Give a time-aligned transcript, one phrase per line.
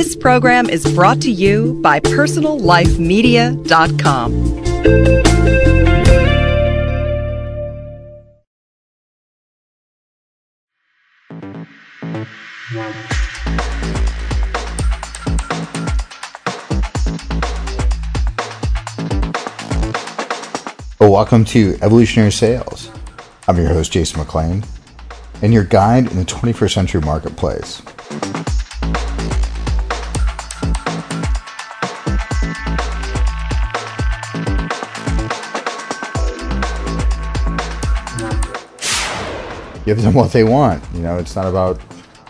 [0.00, 4.32] This program is brought to you by PersonalLifeMedia.com.
[20.98, 22.90] Oh, welcome to Evolutionary Sales.
[23.46, 24.64] I'm your host, Jason McLean,
[25.42, 27.82] and your guide in the 21st century marketplace.
[39.90, 40.84] Give them what they want.
[40.94, 41.80] You know, it's not about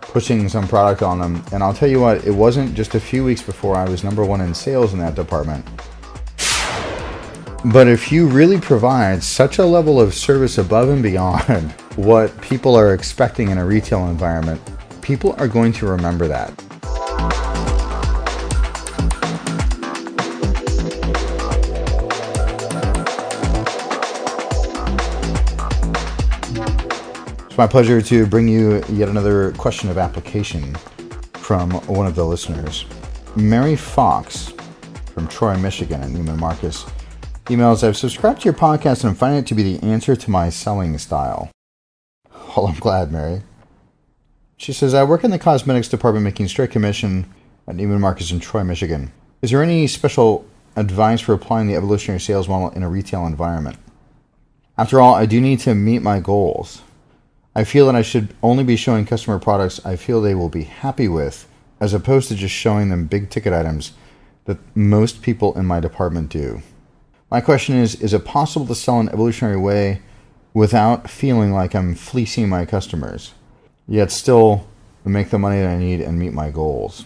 [0.00, 1.40] pushing some product on them.
[1.52, 4.24] And I'll tell you what, it wasn't just a few weeks before I was number
[4.24, 5.64] one in sales in that department.
[7.66, 12.74] But if you really provide such a level of service above and beyond what people
[12.74, 14.60] are expecting in a retail environment,
[15.00, 16.60] people are going to remember that.
[27.54, 30.74] It's my pleasure to bring you yet another question of application
[31.34, 32.84] from one of the listeners.
[33.36, 34.52] Mary Fox
[35.12, 36.84] from Troy, Michigan, at Neiman Marcus
[37.44, 40.50] emails I've subscribed to your podcast and finding it to be the answer to my
[40.50, 41.48] selling style.
[42.56, 43.42] Well, I'm glad, Mary.
[44.56, 47.32] She says, I work in the cosmetics department making straight commission
[47.68, 49.12] at Neiman Marcus in Troy, Michigan.
[49.42, 50.44] Is there any special
[50.74, 53.76] advice for applying the evolutionary sales model in a retail environment?
[54.76, 56.82] After all, I do need to meet my goals.
[57.56, 60.64] I feel that I should only be showing customer products I feel they will be
[60.64, 61.46] happy with,
[61.78, 63.92] as opposed to just showing them big ticket items
[64.46, 66.62] that most people in my department do.
[67.30, 70.02] My question is Is it possible to sell in an evolutionary way
[70.52, 73.34] without feeling like I'm fleecing my customers,
[73.86, 74.66] yet still
[75.04, 77.04] make the money that I need and meet my goals?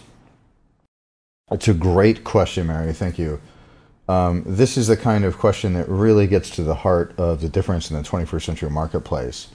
[1.51, 2.93] It's a great question, Mary.
[2.93, 3.39] Thank you.
[4.07, 7.49] Um, this is the kind of question that really gets to the heart of the
[7.49, 9.49] difference in the 21st century marketplace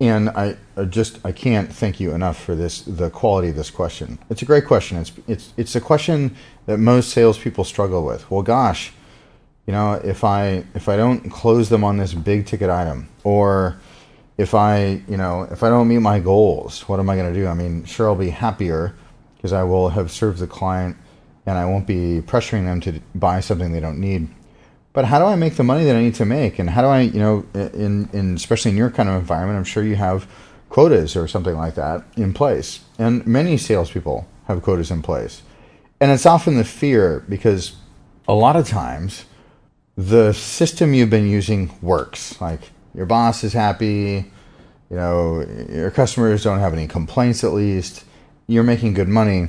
[0.00, 0.56] and I,
[0.90, 4.18] just I can't thank you enough for this the quality of this question.
[4.28, 4.98] It's a great question.
[4.98, 6.36] It's it's it's a question
[6.66, 8.30] that most salespeople struggle with.
[8.30, 8.92] Well, gosh,
[9.66, 13.78] you know, if I if I don't close them on this big ticket item, or
[14.36, 17.38] if I you know if I don't meet my goals, what am I going to
[17.38, 17.46] do?
[17.46, 18.94] I mean, sure I'll be happier
[19.36, 20.96] because I will have served the client,
[21.46, 24.28] and I won't be pressuring them to buy something they don't need
[24.96, 26.58] but how do I make the money that I need to make?
[26.58, 29.64] And how do I, you know, in, in especially in your kind of environment, I'm
[29.64, 30.26] sure you have
[30.70, 32.80] quotas or something like that in place.
[32.98, 35.42] And many salespeople have quotas in place.
[36.00, 37.76] And it's often the fear because
[38.26, 39.26] a lot of times
[39.98, 42.40] the system you've been using works.
[42.40, 44.32] Like your boss is happy,
[44.88, 48.04] you know, your customers don't have any complaints at least,
[48.46, 49.48] you're making good money.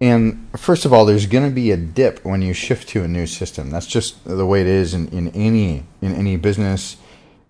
[0.00, 3.08] And first of all, there's going to be a dip when you shift to a
[3.08, 3.70] new system.
[3.70, 6.98] That's just the way it is in, in any in any business,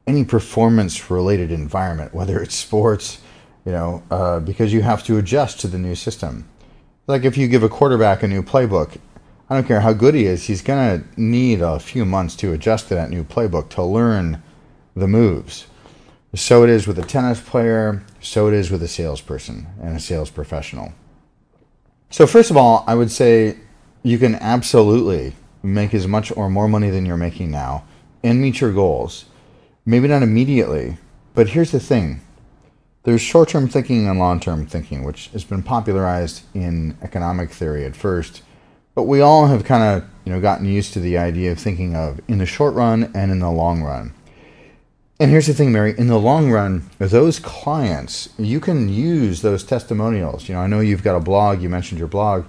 [0.06, 3.20] any performance related environment, whether it's sports,
[3.64, 6.48] you know, uh, because you have to adjust to the new system.
[7.08, 8.96] Like if you give a quarterback a new playbook,
[9.50, 12.52] I don't care how good he is, he's going to need a few months to
[12.52, 14.42] adjust to that new playbook to learn
[14.94, 15.66] the moves.
[16.34, 20.00] So it is with a tennis player, so it is with a salesperson and a
[20.00, 20.92] sales professional.
[22.16, 23.58] So, first of all, I would say
[24.02, 27.84] you can absolutely make as much or more money than you're making now
[28.24, 29.26] and meet your goals.
[29.84, 30.96] Maybe not immediately,
[31.34, 32.22] but here's the thing
[33.02, 37.84] there's short term thinking and long term thinking, which has been popularized in economic theory
[37.84, 38.40] at first.
[38.94, 41.94] But we all have kind of you know gotten used to the idea of thinking
[41.94, 44.14] of in the short run and in the long run.
[45.18, 45.94] And here's the thing, Mary.
[45.96, 50.46] In the long run, those clients, you can use those testimonials.
[50.46, 51.62] You know, I know you've got a blog.
[51.62, 52.44] You mentioned your blog.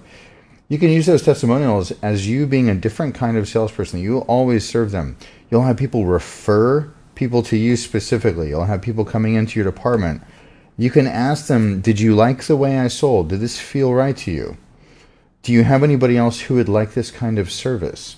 [0.68, 4.02] You can use those testimonials as you being a different kind of salesperson.
[4.02, 5.16] You'll always serve them.
[5.50, 8.50] You'll have people refer people to you specifically.
[8.50, 10.22] You'll have people coming into your department.
[10.78, 13.30] You can ask them, Did you like the way I sold?
[13.30, 14.58] Did this feel right to you?
[15.42, 18.18] Do you have anybody else who would like this kind of service?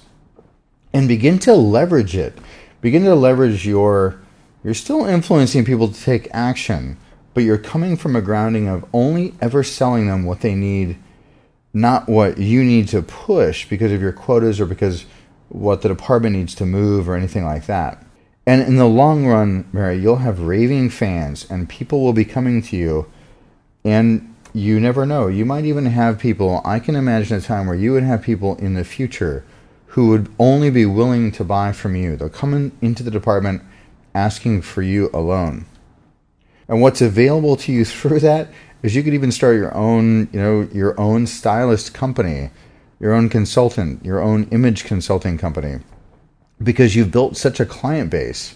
[0.91, 2.35] And begin to leverage it.
[2.81, 4.19] Begin to leverage your
[4.63, 6.97] you're still influencing people to take action,
[7.33, 10.97] but you're coming from a grounding of only ever selling them what they need,
[11.73, 15.05] not what you need to push because of your quotas or because
[15.47, 18.05] what the department needs to move or anything like that.
[18.45, 22.61] And in the long run, Mary, you'll have raving fans and people will be coming
[22.63, 23.05] to you
[23.85, 25.27] and you never know.
[25.27, 28.55] You might even have people, I can imagine a time where you would have people
[28.55, 29.45] in the future
[29.87, 32.15] who would only be willing to buy from you.
[32.15, 33.61] They'll come in, into the department
[34.13, 35.65] asking for you alone.
[36.67, 38.49] And what's available to you through that
[38.81, 42.49] is you could even start your own, you know, your own stylist company,
[42.99, 45.79] your own consultant, your own image consulting company,
[46.61, 48.55] because you've built such a client base.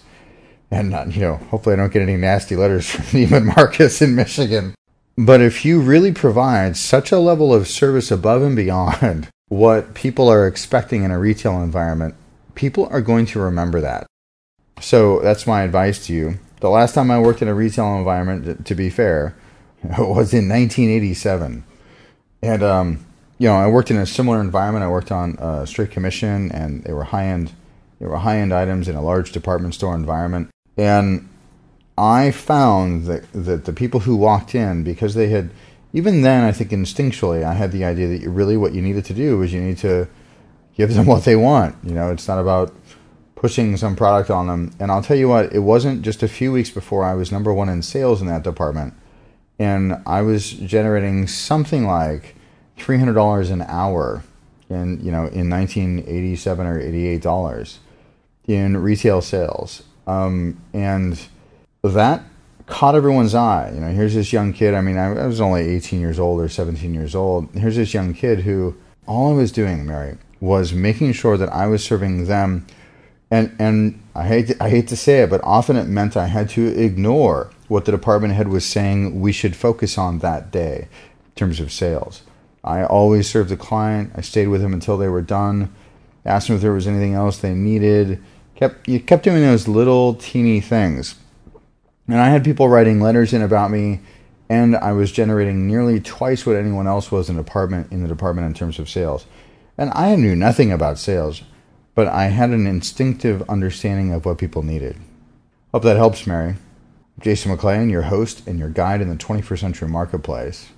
[0.71, 4.15] And not, you know, hopefully I don't get any nasty letters from Neiman Marcus in
[4.15, 4.75] Michigan.
[5.17, 10.29] But if you really provide such a level of service above and beyond what people
[10.29, 12.15] are expecting in a retail environment,
[12.55, 14.07] people are going to remember that.
[14.81, 16.39] So that's my advice to you.
[16.59, 19.35] The last time I worked in a retail environment, to be fair,
[19.83, 21.63] was in 1987.
[22.41, 23.05] And, um,
[23.37, 24.83] you know, I worked in a similar environment.
[24.83, 27.51] I worked on a straight commission, and they were high end.
[27.99, 30.49] They were high end items in a large department store environment.
[30.77, 31.29] And
[31.97, 35.51] I found that that the people who walked in, because they had,
[35.93, 39.13] even then, I think instinctually, I had the idea that really what you needed to
[39.13, 40.07] do was you need to
[40.75, 41.75] give them what they want.
[41.83, 42.73] You know, it's not about
[43.43, 44.71] pushing some product on them.
[44.79, 47.53] And I'll tell you what, it wasn't just a few weeks before I was number
[47.53, 48.93] one in sales in that department.
[49.59, 52.35] And I was generating something like
[52.77, 54.23] $300 an hour
[54.69, 57.77] in, you know, in 1987 or $88
[58.47, 59.83] in retail sales.
[60.07, 61.19] Um, and
[61.83, 62.23] that
[62.65, 63.71] caught everyone's eye.
[63.75, 64.73] You know, here's this young kid.
[64.73, 67.49] I mean, I, I was only 18 years old or 17 years old.
[67.55, 71.67] Here's this young kid who all I was doing, Mary, was making sure that I
[71.67, 72.65] was serving them–
[73.31, 76.27] and and I hate to, I hate to say it, but often it meant I
[76.27, 80.87] had to ignore what the department head was saying we should focus on that day
[81.25, 82.21] in terms of sales.
[82.63, 84.11] I always served the client.
[84.15, 85.73] I stayed with them until they were done.
[86.25, 88.23] Asked them if there was anything else they needed.
[88.55, 91.15] Kept you kept doing those little teeny things.
[92.07, 94.01] And I had people writing letters in about me,
[94.49, 98.07] and I was generating nearly twice what anyone else was in the department in the
[98.07, 99.25] department in terms of sales.
[99.77, 101.41] And I knew nothing about sales
[101.95, 104.97] but I had an instinctive understanding of what people needed.
[105.71, 106.55] Hope that helps, Mary.
[107.19, 110.69] Jason McLean, your host and your guide in the 21st century marketplace.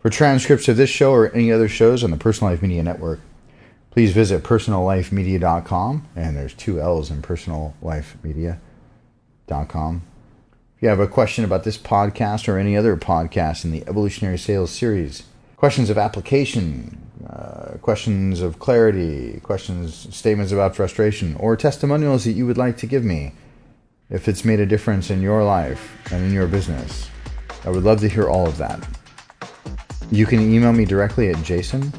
[0.00, 3.20] For transcripts of this show or any other shows on the Personal Life Media Network,
[3.90, 10.02] please visit personallifemedia.com, and there's two L's in personallifemedia.com.
[10.76, 14.36] If you have a question about this podcast or any other podcast in the Evolutionary
[14.36, 15.22] Sales series,
[15.56, 22.46] questions of application, uh, questions of clarity, questions, statements about frustration, or testimonials that you
[22.46, 23.32] would like to give me
[24.10, 27.10] if it's made a difference in your life and in your business.
[27.64, 28.86] I would love to hear all of that.
[30.10, 31.92] You can email me directly at jason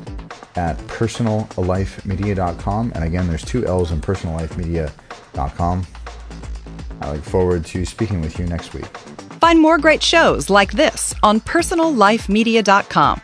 [0.55, 2.91] at personallifemedia.com.
[2.95, 5.87] And again, there's two L's in personallifemedia.com.
[7.01, 8.85] I look forward to speaking with you next week.
[9.41, 13.21] Find more great shows like this on personallifemedia.com.